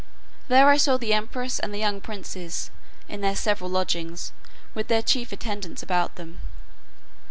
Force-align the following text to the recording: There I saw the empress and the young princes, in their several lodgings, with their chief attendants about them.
There 0.47 0.67
I 0.67 0.77
saw 0.77 0.97
the 0.97 1.13
empress 1.13 1.59
and 1.59 1.71
the 1.71 1.77
young 1.77 2.01
princes, 2.01 2.71
in 3.07 3.21
their 3.21 3.35
several 3.35 3.69
lodgings, 3.69 4.31
with 4.73 4.87
their 4.87 5.03
chief 5.03 5.31
attendants 5.31 5.83
about 5.83 6.15
them. 6.15 6.41